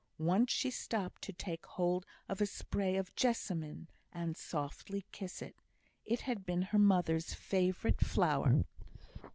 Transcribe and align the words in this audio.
Once 0.17 0.51
she 0.51 0.71
stopped 0.71 1.21
to 1.21 1.31
take 1.31 1.63
hold 1.63 2.07
of 2.27 2.41
a 2.41 2.45
spray 2.47 2.95
of 2.95 3.15
jessamine, 3.15 3.87
and 4.11 4.35
softly 4.35 5.05
kiss 5.11 5.43
it; 5.43 5.55
it 6.05 6.21
had 6.21 6.43
been 6.43 6.63
her 6.63 6.79
mother's 6.79 7.35
favourite 7.35 7.99
flower. 8.01 8.65